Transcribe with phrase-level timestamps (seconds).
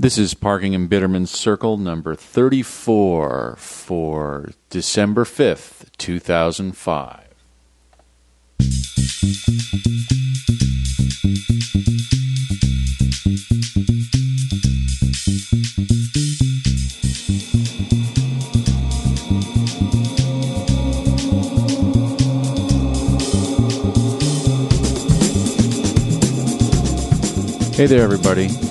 [0.00, 7.26] This is Parking in Bitterman Circle number 34 for December 5th, 2005.
[27.74, 28.69] Hey there, everybody.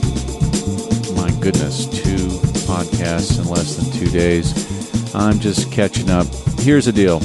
[1.39, 2.28] Goodness, two
[2.68, 5.16] podcasts in less than two days.
[5.16, 6.28] I'm just catching up.
[6.60, 7.20] Here's the deal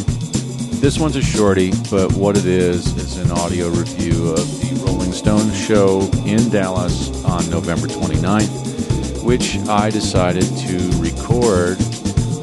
[0.85, 5.13] this one's a shorty, but what it is is an audio review of the Rolling
[5.13, 11.79] Stones show in Dallas on November 29th, which I decided to record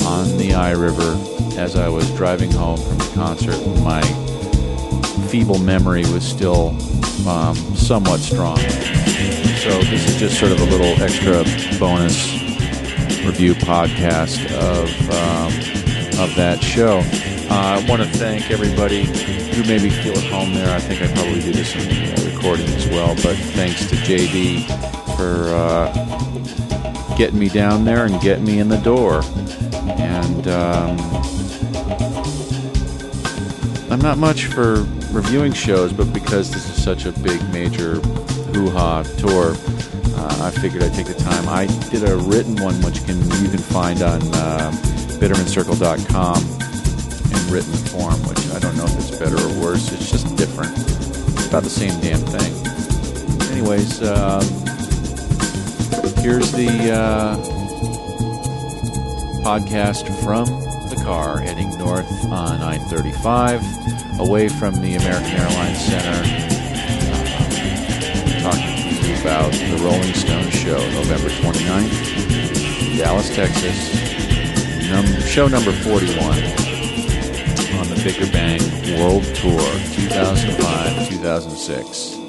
[0.03, 3.57] on the iRiver as I was driving home from the concert.
[3.83, 4.01] My
[5.29, 6.69] feeble memory was still
[7.27, 8.57] um, somewhat strong.
[9.61, 11.43] So this is just sort of a little extra
[11.77, 12.33] bonus
[13.23, 16.97] review podcast of um, of that show.
[17.47, 20.75] Uh, I want to thank everybody who made me feel at home there.
[20.75, 24.65] I think I probably did this in the recording as well, but thanks to JD
[25.15, 29.21] for uh, getting me down there and getting me in the door.
[29.85, 30.97] And um,
[33.91, 38.01] I'm not much for reviewing shows, but because this is such a big major
[38.53, 39.55] hoo-ha tour,
[40.15, 41.47] uh, I figured I'd take the time.
[41.49, 44.71] I did a written one, which can you can find on uh,
[45.19, 46.43] bittermancircle.com
[47.31, 49.91] in written form, which I don't know if it's better or worse.
[49.91, 50.77] It's just different.
[50.77, 52.53] It's about the same damn thing.
[53.51, 54.43] Anyways, um,
[56.23, 57.37] here's the uh,
[59.43, 60.45] podcast from
[60.89, 66.50] the car heading north on I-35, away from the American Airlines Center
[69.21, 73.93] about the Rolling Stones show, November 29th, Dallas, Texas.
[74.89, 76.25] Num- show number 41
[77.79, 78.59] on the Bigger Bang
[78.99, 79.61] World Tour
[79.93, 82.20] 2005 2006.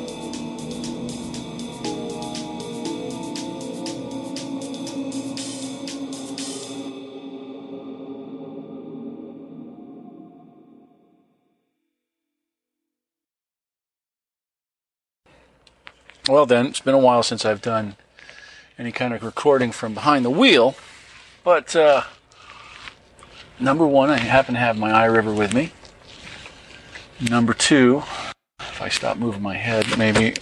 [16.28, 17.97] Well, then, it's been a while since I've done
[18.78, 20.77] any kind of recording from behind the wheel,
[21.43, 22.05] but uh,
[23.59, 25.72] number one, I happen to have my iRiver with me.
[27.21, 28.05] Number two,
[28.60, 30.37] if I stop moving my head, maybe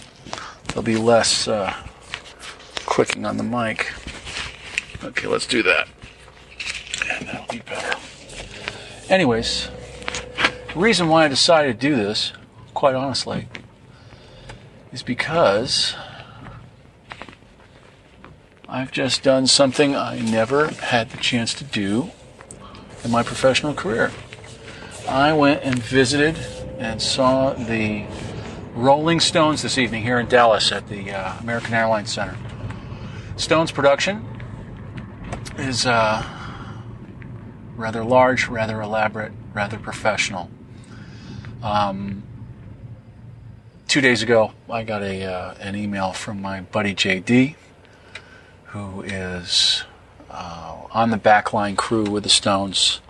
[0.67, 1.73] there'll be less uh,
[2.85, 3.91] clicking on the mic.
[5.03, 5.87] Okay, let's do that.
[7.11, 7.97] And that'll be better.
[9.09, 9.67] Anyways,
[10.73, 12.33] the reason why I decided to do this,
[12.75, 13.47] quite honestly,
[14.91, 15.95] is because
[18.67, 22.11] I've just done something I never had the chance to do
[23.03, 24.11] in my professional career.
[25.07, 26.37] I went and visited
[26.77, 28.05] and saw the
[28.73, 32.37] Rolling Stones this evening here in Dallas at the uh, American Airlines Center.
[33.35, 34.25] Stones production
[35.57, 36.23] is uh,
[37.75, 40.49] rather large, rather elaborate, rather professional.
[41.61, 42.23] Um,
[43.91, 47.55] two days ago, I got a uh, an email from my buddy JD,
[48.67, 49.83] who is
[50.29, 53.01] uh, on the backline crew with the Stones.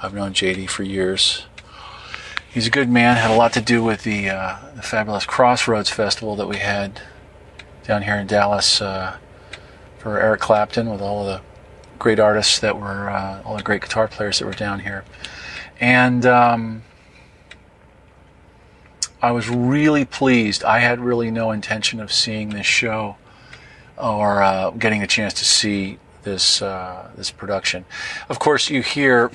[0.00, 1.46] I've known JD for years.
[2.48, 3.16] He's a good man.
[3.16, 7.02] Had a lot to do with the uh, the fabulous Crossroads Festival that we had
[7.82, 9.16] down here in Dallas uh,
[9.98, 11.40] for Eric Clapton, with all of the
[11.98, 15.04] great artists that were, uh, all the great guitar players that were down here,
[15.80, 16.24] and.
[16.24, 16.84] Um,
[19.20, 20.62] I was really pleased.
[20.62, 23.16] I had really no intention of seeing this show
[23.96, 27.84] or uh, getting a chance to see this uh, this production.
[28.28, 29.30] Of course, you hear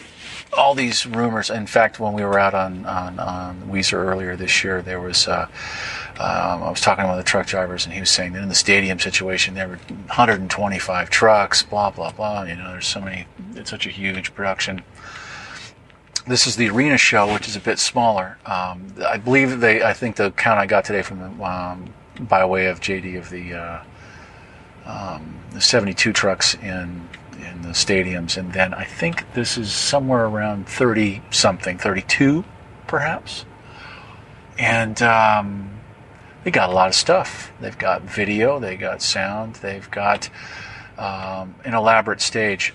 [0.56, 1.50] all these rumors.
[1.50, 5.28] In fact, when we were out on on, on Weezer earlier this year, there was.
[5.28, 5.48] Uh,
[6.14, 8.44] um, I was talking to one of the truck drivers, and he was saying that
[8.44, 12.44] in the stadium situation, there were 125 trucks, blah blah blah.
[12.44, 13.25] You know, there's so many.
[13.56, 14.84] It's such a huge production
[16.25, 18.38] this is the arena show, which is a bit smaller.
[18.46, 19.84] Um, I believe they.
[19.84, 23.30] I think the count I got today from the um, by way of JD of
[23.30, 23.84] the uh,
[24.86, 27.08] um, the 72 trucks in
[27.40, 32.46] in the stadiums, and then I think this is somewhere around 30 something, 32
[32.88, 33.46] perhaps.
[34.58, 35.69] And um,
[36.44, 37.52] they got a lot of stuff.
[37.60, 40.30] They've got video, they got sound, they've got
[40.98, 42.74] um, an elaborate stage.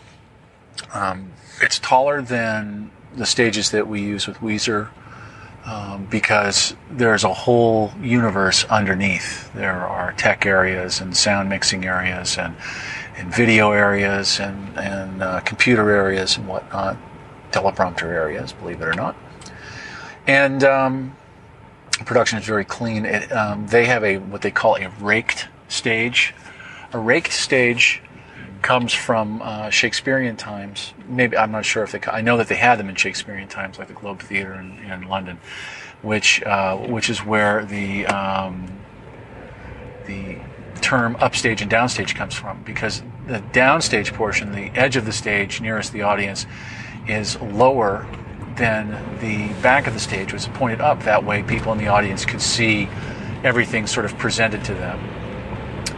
[0.92, 4.90] Um, it's taller than the stages that we use with Weezer.
[5.68, 9.52] um, because there's a whole universe underneath.
[9.52, 12.56] There are tech areas and sound mixing areas and,
[13.16, 16.96] and video areas and, and uh, computer areas and whatnot,
[17.52, 19.14] teleprompter areas, believe it or not.
[20.26, 21.16] And um,
[22.06, 23.04] production is very clean.
[23.04, 26.34] It, um, they have a what they call a raked stage.
[26.94, 28.00] A raked stage
[28.62, 30.92] comes from uh, Shakespearean times.
[31.08, 32.00] Maybe I'm not sure if they.
[32.10, 35.08] I know that they had them in Shakespearean times, like the Globe Theatre in, in
[35.08, 35.38] London,
[36.02, 38.66] which uh, which is where the um,
[40.06, 40.38] the
[40.80, 42.62] term upstage and downstage comes from.
[42.62, 46.46] Because the downstage portion, the edge of the stage nearest the audience,
[47.06, 48.06] is lower
[48.56, 48.90] than
[49.20, 51.04] the back of the stage, was pointed up.
[51.04, 52.88] That way, people in the audience could see
[53.44, 54.98] everything sort of presented to them.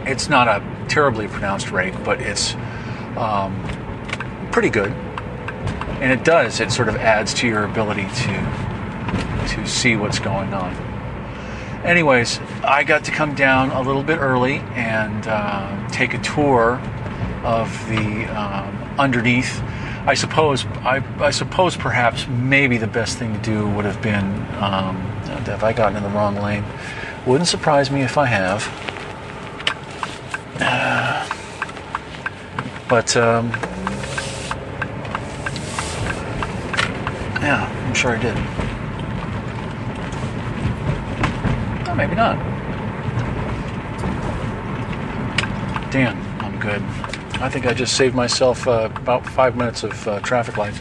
[0.05, 2.53] It's not a terribly pronounced rake, but it's
[3.15, 3.57] um,
[4.51, 4.91] pretty good.
[6.01, 10.53] And it does, it sort of adds to your ability to, to see what's going
[10.53, 10.75] on.
[11.85, 16.73] Anyways, I got to come down a little bit early and uh, take a tour
[17.43, 19.61] of the um, underneath.
[20.05, 24.25] I suppose, I, I, suppose perhaps maybe the best thing to do would have been,
[24.61, 24.97] um,
[25.45, 26.65] have I gotten in the wrong lane?
[27.25, 28.67] Wouldn't surprise me if I have.
[32.87, 33.49] But, um,
[37.41, 38.37] yeah, I'm sure I did.
[41.87, 42.37] Oh, maybe not.
[45.91, 46.81] Damn, I'm good.
[47.41, 50.79] I think I just saved myself uh, about five minutes of uh, traffic lights.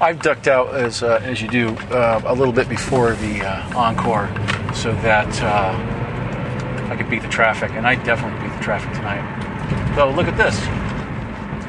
[0.00, 3.78] I've ducked out as uh, as you do uh, a little bit before the uh,
[3.78, 4.28] encore,
[4.74, 9.24] so that uh, I could beat the traffic, and I definitely traffic tonight.
[9.94, 10.58] So look at this.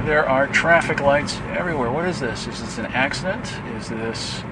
[0.05, 1.91] There are traffic lights everywhere.
[1.91, 2.47] What is this?
[2.47, 3.53] Is this an accident?
[3.75, 4.43] Is this.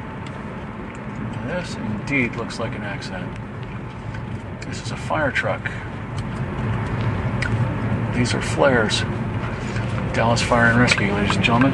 [1.46, 3.36] This indeed looks like an accident.
[4.62, 5.64] This is a fire truck.
[8.14, 9.02] These are flares.
[10.14, 11.74] Dallas Fire and Rescue, ladies and gentlemen.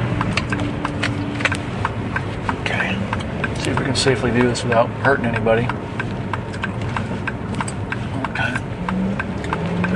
[2.60, 2.96] Okay.
[3.60, 5.64] See if we can safely do this without hurting anybody.
[8.30, 8.54] Okay.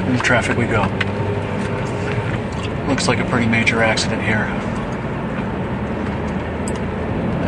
[0.01, 0.83] In the traffic we go.
[2.89, 4.45] Looks like a pretty major accident here.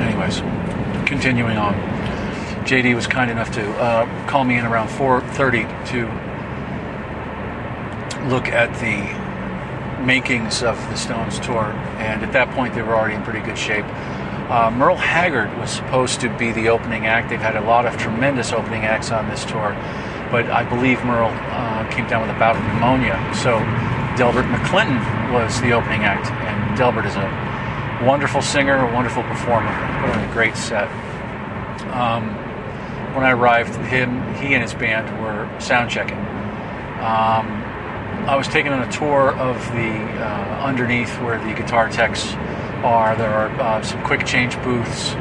[0.02, 0.40] Anyways,
[1.06, 1.74] continuing on.
[2.64, 6.06] JD was kind enough to uh, call me in around 4:30 to
[8.28, 8.98] look at the
[10.04, 11.66] makings of the Stones tour,
[11.98, 13.84] and at that point they were already in pretty good shape.
[14.50, 17.28] Uh, Merle Haggard was supposed to be the opening act.
[17.28, 19.70] They've had a lot of tremendous opening acts on this tour,
[20.32, 23.58] but I believe Merle uh, came down with a bout of pneumonia, so
[24.16, 25.00] Delbert McClinton
[25.32, 30.28] was the opening act, and Delbert is a wonderful singer, a wonderful performer, put on
[30.28, 30.88] a great set.
[31.92, 32.28] Um,
[33.14, 36.18] when I arrived, him, he and his band were sound checking.
[36.18, 37.62] Um,
[38.24, 39.90] I was taken on a tour of the
[40.22, 42.32] uh, underneath where the guitar techs
[42.84, 43.16] are.
[43.16, 45.14] There are uh, some quick change booths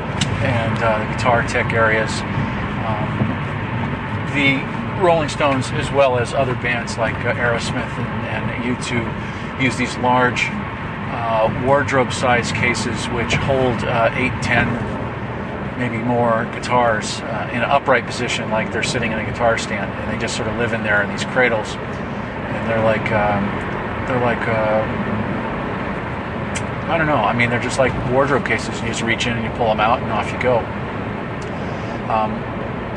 [0.43, 2.11] and uh, the guitar tech areas.
[2.85, 3.31] Um,
[4.33, 9.75] the Rolling Stones, as well as other bands like uh, Aerosmith and, and, U2, use
[9.75, 17.57] these large uh, wardrobe-sized cases which hold uh, 8, 10, maybe more guitars uh, in
[17.57, 20.55] an upright position, like they're sitting in a guitar stand, and they just sort of
[20.57, 23.45] live in there in these cradles, and they're like um,
[24.07, 24.47] they're like.
[24.47, 25.17] Uh,
[26.91, 27.15] I don't know.
[27.15, 28.81] I mean, they're just like wardrobe cases.
[28.81, 30.57] You just reach in and you pull them out, and off you go.
[32.11, 32.33] Um,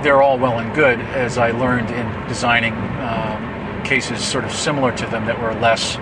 [0.04, 4.94] they're all well and good, as I learned in designing um, cases sort of similar
[4.98, 5.96] to them that were less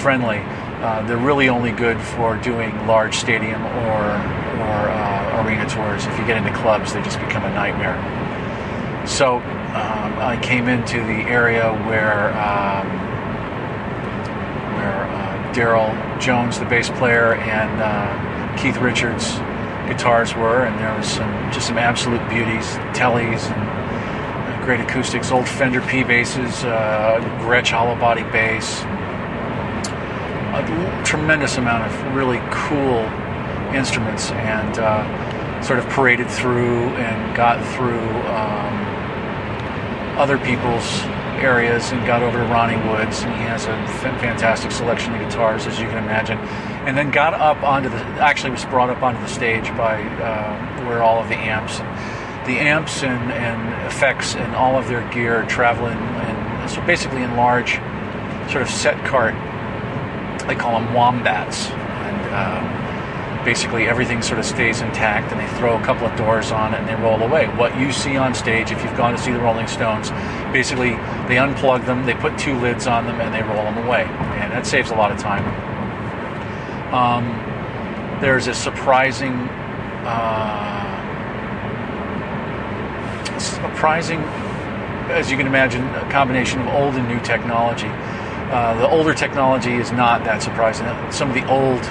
[0.00, 0.38] friendly.
[0.82, 4.02] Uh, they're really only good for doing large stadium or
[4.56, 6.06] or uh, arena tours.
[6.06, 7.96] If you get into clubs, they just become a nightmare.
[9.06, 12.88] So um, I came into the area where um,
[14.76, 19.38] where uh, Darryl Jones, the bass player, and uh, Keith Richards
[19.86, 22.64] guitars were, and there was some just some absolute beauties,
[22.94, 28.82] Tellys and great acoustics, old Fender P basses, uh, Gretsch hollow body bass,
[30.54, 32.98] a tremendous amount of really cool
[33.74, 38.74] instruments, and uh, sort of paraded through and got through um,
[40.18, 41.02] other people's
[41.38, 45.20] areas and got over to Ronnie Woods, and he has a f- fantastic selection of
[45.20, 46.38] guitars, as you can imagine.
[46.86, 50.86] And then got up onto the, actually was brought up onto the stage by uh,
[50.86, 51.88] where all of the amps, and
[52.46, 57.22] the amps and, and effects and all of their gear travel in, in so basically
[57.22, 57.74] in large
[58.50, 59.34] sort of set cart.
[60.46, 62.75] They call them wombats, and uh,
[63.46, 66.78] basically everything sort of stays intact and they throw a couple of doors on it
[66.78, 67.46] and they roll away.
[67.46, 70.10] What you see on stage, if you've gone to see the Rolling Stones,
[70.52, 70.90] basically
[71.30, 74.02] they unplug them, they put two lids on them, and they roll them away.
[74.02, 75.44] And that saves a lot of time.
[76.92, 80.98] Um, there's a surprising, uh,
[83.38, 84.18] surprising,
[85.08, 87.90] as you can imagine, a combination of old and new technology.
[88.50, 90.86] Uh, the older technology is not that surprising.
[91.12, 91.84] Some of the old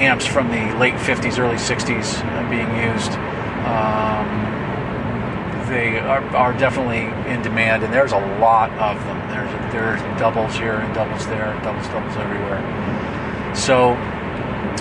[0.00, 3.12] amps from the late 50s, early 60s uh, being used.
[3.66, 4.46] Um,
[5.68, 9.18] they are, are, definitely in demand, and there's a lot of them.
[9.30, 12.62] There's there's doubles here and doubles there, doubles doubles everywhere.
[13.54, 13.94] So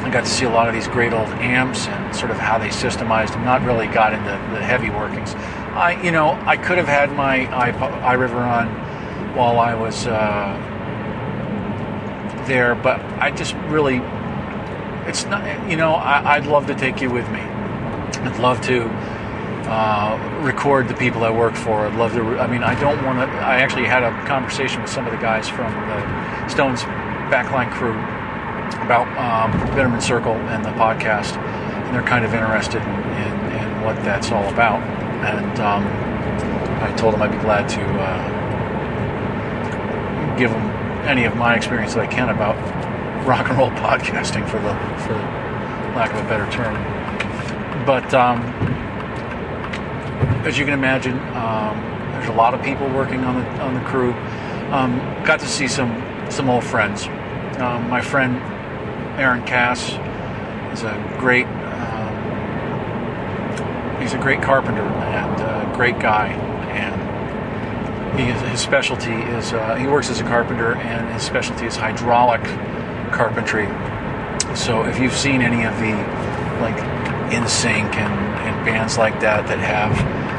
[0.03, 2.59] I got to see a lot of these great old amps and sort of how
[2.59, 3.43] they systemized them.
[3.43, 5.33] Not really got into the heavy workings.
[5.33, 8.67] I you know I could have had my iRiver on
[9.35, 10.73] while I was uh,
[12.45, 13.99] there, but I just really,
[15.07, 17.39] it's not, you know, I, would love to take you with me.
[17.39, 18.87] I'd love to
[19.69, 21.87] uh, record the people I work for.
[21.87, 24.91] I'd love to, I mean, I don't want to, I actually had a conversation with
[24.91, 26.81] some of the guys from the Stones
[27.31, 27.93] backline crew
[28.83, 33.81] about um, Bitterman Circle and the podcast, and they're kind of interested in, in, in
[33.81, 34.81] what that's all about.
[35.23, 35.83] And um,
[36.83, 37.81] I told them I'd be glad to.
[37.81, 38.35] Uh,
[40.37, 40.65] give them
[41.07, 42.55] any of my experience that I can about
[43.25, 45.13] rock and roll podcasting, for the for
[45.95, 46.75] lack of a better term.
[47.85, 48.41] But um,
[50.45, 51.79] as you can imagine, um,
[52.11, 54.13] there's a lot of people working on the on the crew.
[54.71, 55.91] Um, got to see some
[56.29, 57.07] some old friends.
[57.59, 58.37] Um, my friend
[59.19, 59.91] Aaron Cass
[60.73, 62.15] is a great um,
[64.01, 69.87] he's a great carpenter and a great guy and he, his specialty is uh, he
[69.87, 72.43] works as a carpenter, and his specialty is hydraulic
[73.11, 73.67] carpentry.
[74.55, 75.91] So if you've seen any of the
[76.61, 76.77] like
[77.31, 78.13] NSYNC and,
[78.47, 79.91] and bands like that that have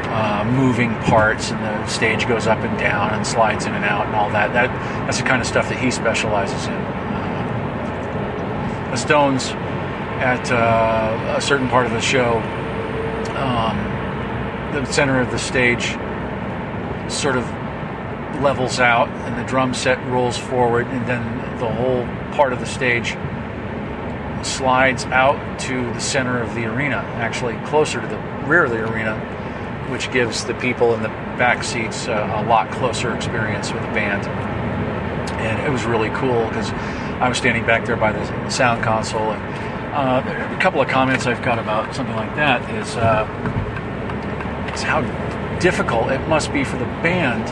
[0.07, 4.07] uh, moving parts and the stage goes up and down and slides in and out
[4.07, 4.69] and all that, that
[5.05, 6.73] that's the kind of stuff that he specializes in.
[6.73, 7.37] Uh,
[8.91, 9.51] the Stones
[10.19, 12.39] at uh, a certain part of the show,
[13.35, 13.77] um,
[14.73, 15.95] the center of the stage
[17.11, 17.45] sort of
[18.41, 21.23] levels out and the drum set rolls forward, and then
[21.59, 23.17] the whole part of the stage
[24.45, 28.17] slides out to the center of the arena, actually closer to the
[28.47, 29.17] rear of the arena,
[29.89, 33.89] which gives the people in the back seats uh, a lot closer experience with the
[33.89, 34.27] band.
[35.41, 36.69] And it was really cool because
[37.19, 39.31] I was standing back there by the sound console.
[39.31, 43.25] And uh, a couple of comments I've got about something like that is, uh,
[44.75, 45.01] is how
[45.57, 47.47] difficult it must be for the band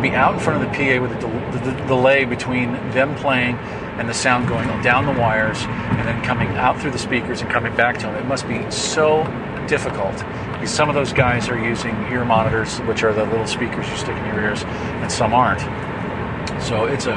[0.00, 3.56] be out in front of the PA with del- the, the delay between them playing
[3.56, 7.50] and the sound going down the wires and then coming out through the speakers and
[7.50, 8.14] coming back to them.
[8.16, 9.24] It must be so
[9.68, 10.16] difficult
[10.52, 13.96] because some of those guys are using ear monitors, which are the little speakers you
[13.96, 15.60] stick in your ears, and some aren't.
[16.62, 17.14] So it's a,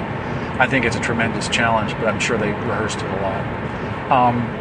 [0.59, 4.11] I think it's a tremendous challenge, but I'm sure they rehearsed it a lot.
[4.11, 4.59] Um,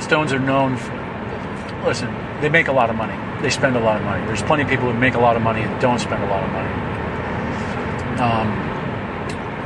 [0.00, 0.76] Stones are known.
[0.76, 0.92] For,
[1.84, 4.24] listen, they make a lot of money they spend a lot of money.
[4.26, 6.42] There's plenty of people who make a lot of money and don't spend a lot
[6.42, 6.86] of money.
[8.20, 8.66] Um,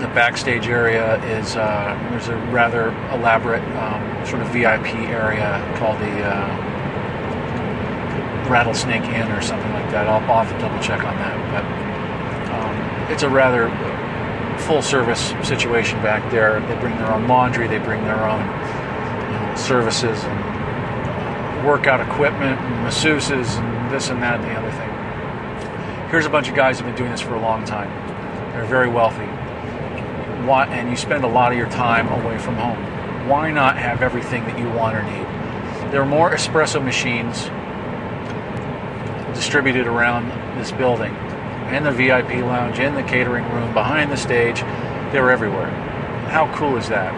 [0.00, 6.00] the backstage area is uh, there's a rather elaborate um, sort of VIP area called
[6.00, 6.70] the uh,
[8.48, 10.08] Rattlesnake Inn or something like that.
[10.08, 11.64] I'll, to double check on that, but
[12.52, 13.70] um, it's a rather
[14.58, 16.60] full service situation back there.
[16.60, 20.49] They bring their own laundry, they bring their own you know, services and
[21.64, 26.10] workout equipment and masseuses and this and that and the other thing.
[26.10, 27.88] Here's a bunch of guys who've been doing this for a long time.
[28.52, 29.26] They're very wealthy.
[30.46, 33.28] Why, and you spend a lot of your time away from home.
[33.28, 35.92] Why not have everything that you want or need?
[35.92, 37.50] There are more espresso machines
[39.34, 41.14] distributed around this building,
[41.72, 44.60] in the VIP lounge, in the catering room, behind the stage.
[45.12, 45.70] They're everywhere.
[46.30, 47.12] How cool is that?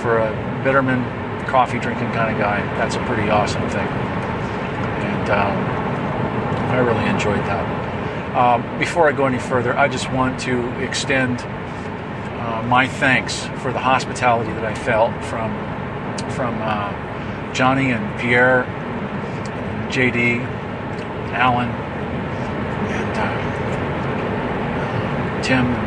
[0.00, 0.30] For a
[0.64, 3.86] Bitterman coffee drinking kind of guy, that's a pretty awesome thing.
[3.86, 5.56] And um,
[6.70, 7.64] I really enjoyed that.
[8.36, 13.72] Um, before I go any further, I just want to extend uh, my thanks for
[13.72, 15.54] the hospitality that I felt from
[16.30, 16.92] from uh,
[17.54, 20.40] Johnny and Pierre, and JD,
[21.32, 21.70] Alan,
[22.90, 23.30] and uh,
[25.42, 25.85] Tim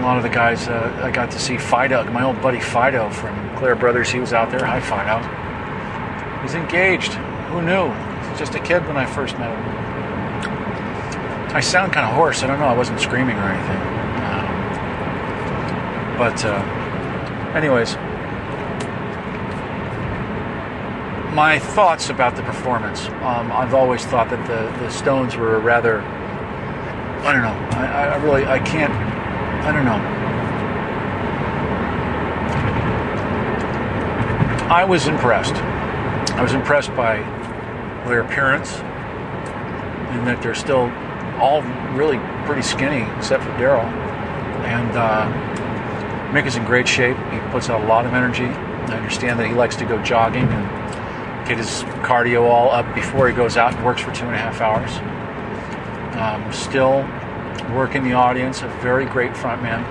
[0.00, 3.10] a lot of the guys uh, I got to see Fido, my old buddy Fido
[3.10, 4.64] from Clair Brothers, he was out there.
[4.64, 5.20] Hi, Fido.
[6.42, 7.12] He's engaged.
[7.52, 7.92] Who knew?
[8.38, 9.60] Just a kid when I first met him.
[11.54, 12.42] I sound kind of hoarse.
[12.42, 12.66] I don't know.
[12.66, 13.76] I wasn't screaming or anything.
[14.24, 14.46] Um,
[16.16, 16.62] but uh,
[17.54, 17.96] anyways,
[21.34, 23.06] my thoughts about the performance.
[23.08, 28.16] Um, I've always thought that the, the Stones were rather, I don't know, I, I
[28.16, 28.92] really, I can't,
[29.62, 30.00] I don't know.
[34.70, 35.54] I was impressed.
[36.34, 37.16] I was impressed by
[38.06, 40.90] their appearance and that they're still
[41.40, 41.62] all
[41.96, 43.84] really pretty skinny except for Darryl.
[44.64, 47.16] And uh, Mick is in great shape.
[47.32, 48.44] He puts out a lot of energy.
[48.44, 53.28] I understand that he likes to go jogging and get his cardio all up before
[53.28, 54.90] he goes out and works for two and a half hours.
[56.16, 57.02] Um, still
[57.74, 59.84] working the audience, a very great frontman.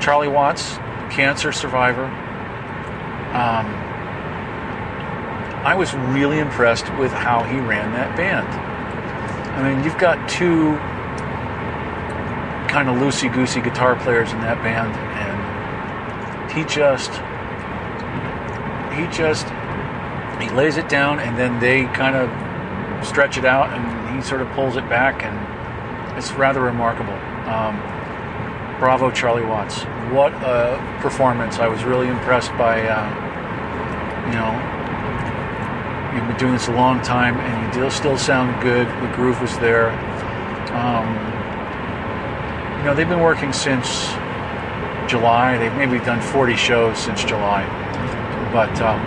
[0.00, 0.76] Charlie Watts,
[1.10, 2.04] cancer survivor.
[2.04, 3.66] Um,
[5.64, 8.46] I was really impressed with how he ran that band.
[9.56, 10.76] I mean, you've got two
[12.68, 17.10] kind of loosey goosey guitar players in that band, and he just,
[18.94, 19.46] he just,
[20.40, 24.42] he lays it down, and then they kind of stretch it out, and he sort
[24.42, 25.55] of pulls it back, and
[26.16, 27.14] it's rather remarkable.
[27.48, 27.76] Um,
[28.78, 29.82] bravo, Charlie Watts!
[30.12, 31.58] What a performance!
[31.58, 34.76] I was really impressed by, uh, you know,
[36.16, 38.86] You've been doing this a long time, and you still sound good.
[38.86, 39.90] The groove was there.
[40.72, 41.04] Um,
[42.78, 44.06] you know, they've been working since
[45.10, 45.58] July.
[45.58, 47.66] They've maybe done 40 shows since July,
[48.50, 48.98] but um,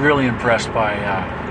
[0.00, 1.41] really impressed by uh,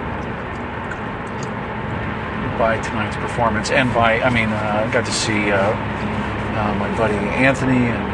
[2.57, 6.95] by tonight's performance, and by I mean, uh, I got to see uh, uh my
[6.97, 8.11] buddy Anthony and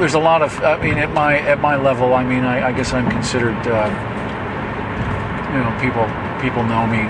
[0.00, 0.58] there's a lot of.
[0.60, 3.56] I mean, at my at my level, I mean, I, I guess I'm considered.
[3.66, 3.88] Uh,
[5.52, 6.06] you know, people
[6.40, 7.04] people know me,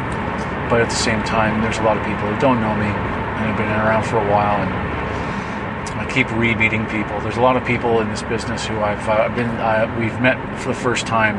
[0.68, 3.46] but at the same time, there's a lot of people who don't know me and
[3.46, 7.20] have been around for a while, and I keep re-meeting people.
[7.20, 9.50] There's a lot of people in this business who I've uh, been.
[9.50, 11.36] Uh, we've met for the first time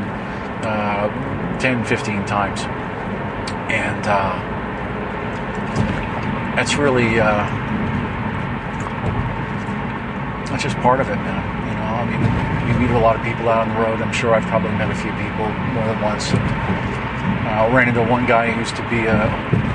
[0.64, 2.62] uh, 10, 15 times,
[3.72, 4.36] and uh,
[6.54, 7.48] that's really uh,
[10.52, 11.40] that's just part of it, man.
[11.68, 12.20] You know, I mean,
[12.68, 14.02] you meet a lot of people out on the road.
[14.02, 16.28] I'm sure I've probably met a few people more than once.
[16.32, 19.24] I uh, ran into one guy who used to be a,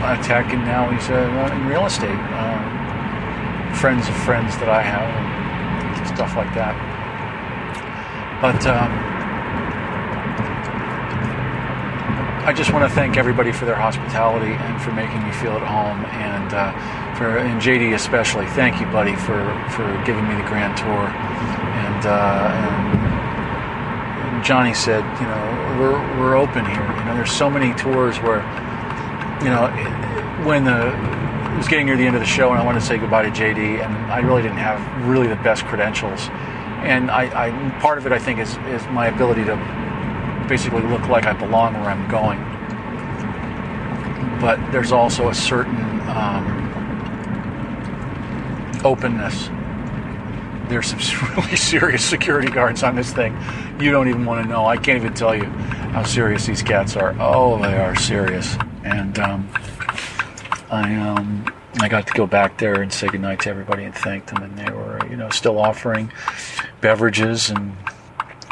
[0.05, 2.21] a tech, and now he's uh, in real estate.
[2.38, 5.10] Uh, friends of friends that I have,
[5.97, 6.77] and stuff like that.
[8.41, 9.16] But um,
[12.47, 15.67] I just want to thank everybody for their hospitality and for making me feel at
[15.67, 16.05] home.
[16.15, 16.71] And uh,
[17.17, 18.45] for and JD especially.
[18.55, 19.43] Thank you, buddy, for
[19.75, 20.88] for giving me the grand tour.
[20.88, 22.47] And, uh,
[24.31, 25.43] and Johnny said, you know,
[25.77, 26.88] we're we're open here.
[26.88, 28.39] You know, there's so many tours where,
[29.43, 29.67] you know,
[30.47, 30.95] when the
[31.51, 33.23] it was getting near the end of the show and I wanted to say goodbye
[33.23, 36.29] to JD, and I really didn't have really the best credentials.
[36.86, 39.55] And I, I part of it I think is is my ability to
[40.47, 42.39] basically look like I belong where I'm going.
[44.39, 45.75] But there's also a certain
[46.10, 46.67] um,
[48.83, 49.49] openness.
[50.69, 53.38] There's some really serious security guards on this thing.
[53.79, 54.65] You don't even want to know.
[54.65, 57.15] I can't even tell you how serious these cats are.
[57.19, 58.57] Oh, they are serious.
[58.83, 59.49] And um,
[60.69, 64.27] I um, I got to go back there and say goodnight to everybody and thank
[64.27, 64.43] them.
[64.43, 66.12] And they were, you know, still offering
[66.81, 67.75] beverages and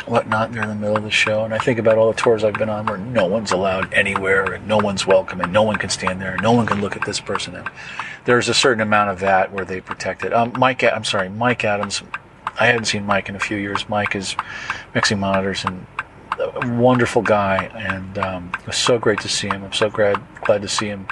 [0.07, 1.45] whatnot during the middle of the show.
[1.45, 4.53] And I think about all the tours I've been on where no one's allowed anywhere
[4.53, 6.95] and no one's welcome and no one can stand there and no one can look
[6.95, 7.55] at this person.
[7.55, 7.69] And
[8.25, 10.33] there's a certain amount of that where they protect it.
[10.33, 12.03] Um, Mike, I'm sorry, Mike Adams.
[12.59, 13.89] I hadn't seen Mike in a few years.
[13.89, 14.35] Mike is
[14.93, 15.85] mixing monitors and
[16.39, 19.63] a wonderful guy, and um, it was so great to see him.
[19.63, 21.07] I'm so glad glad to see him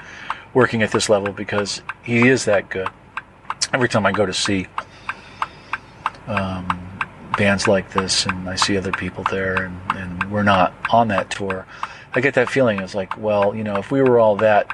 [0.53, 2.89] working at this level because he is that good.
[3.73, 4.67] Every time I go to see
[6.27, 6.82] um,
[7.37, 11.29] bands like this and I see other people there and, and we're not on that
[11.29, 11.65] tour,
[12.13, 12.79] I get that feeling.
[12.79, 14.67] It's like, well, you know, if we were all that,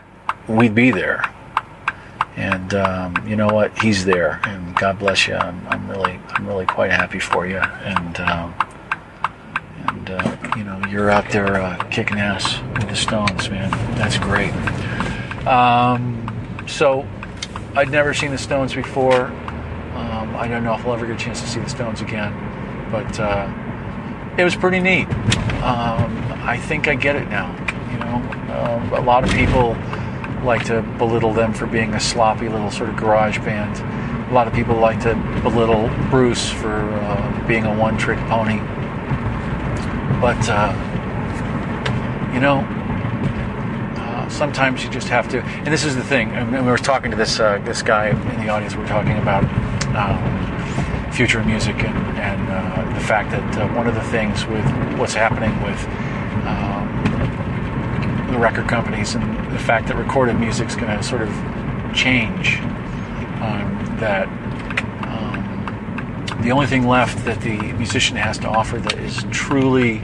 [0.47, 1.33] we'd be there.
[2.35, 3.77] And um, you know what?
[3.79, 5.35] He's there, and God bless you.
[5.35, 7.57] I'm, I'm really, I'm really quite happy for you.
[7.57, 8.53] And um,
[9.87, 13.69] and uh, you know, you're out there uh, kicking ass with the Stones, man.
[13.97, 14.53] That's great.
[15.45, 17.05] Um, so,
[17.75, 19.25] I'd never seen the Stones before.
[19.25, 22.33] Um, I don't know if I'll ever get a chance to see the Stones again
[22.91, 23.47] but uh,
[24.37, 25.07] it was pretty neat.
[25.63, 27.49] Um, I think I get it now.
[27.91, 28.15] You know,
[28.53, 29.75] um, a lot of people
[30.43, 33.77] like to belittle them for being a sloppy little sort of garage band.
[34.29, 38.59] A lot of people like to belittle Bruce for uh, being a one-trick pony.
[40.21, 40.73] But uh,
[42.33, 42.59] you know,
[43.97, 45.41] uh, sometimes you just have to.
[45.41, 46.31] And this is the thing.
[46.31, 48.75] And we were talking to this uh, this guy in the audience.
[48.75, 49.43] We are talking about
[49.95, 50.38] um,
[51.19, 54.63] future of music and, and uh, the fact that uh, one of the things with
[54.97, 55.85] what's happening with
[56.47, 56.87] um,
[58.31, 61.29] the record companies and the fact that recorded music is going to sort of
[61.93, 62.61] change,
[63.41, 64.29] um, that
[65.09, 70.01] um, the only thing left that the musician has to offer that is truly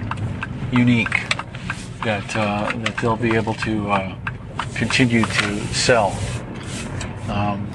[0.74, 1.30] unique,
[2.04, 4.18] that, uh, that they'll be able to uh,
[4.74, 6.14] continue to sell,
[7.30, 7.72] um,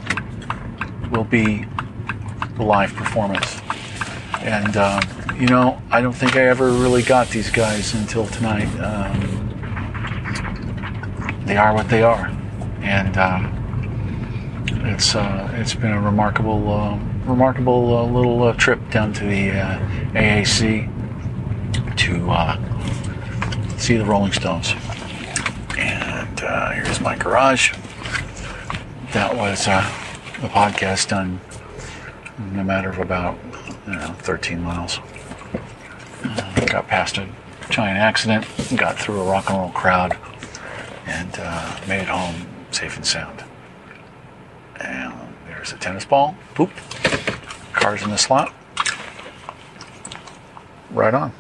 [1.11, 1.65] will be
[2.65, 3.61] live performance.
[4.41, 5.03] And, um,
[5.39, 8.69] you know, I don't think I ever really got these guys until tonight.
[8.81, 9.51] Um,
[11.45, 12.29] they are what they are.
[12.81, 13.41] And uh,
[14.89, 19.51] it's, uh, it's been a remarkable, uh, remarkable uh, little uh, trip down to the
[19.51, 19.79] uh,
[20.13, 20.89] AAC
[21.99, 22.57] to uh,
[23.77, 24.75] see the Rolling Stones.
[25.77, 26.41] And
[26.75, 27.75] here's my garage.
[29.13, 29.83] That was a
[30.49, 31.41] podcast done
[32.53, 33.37] in a matter of about
[33.87, 34.99] know, 13 miles.
[36.25, 37.29] Uh, got past a
[37.71, 40.17] giant accident, got through a rock and roll crowd,
[41.07, 43.45] and uh, made it home safe and sound.
[44.81, 45.13] And
[45.47, 46.37] there's a tennis ball.
[46.55, 46.71] Boop.
[47.73, 48.53] Cars in the slot.
[50.91, 51.33] Right on.